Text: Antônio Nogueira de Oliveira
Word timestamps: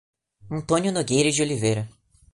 Antônio 0.49 0.91
Nogueira 0.91 1.29
de 1.31 1.43
Oliveira 1.43 1.87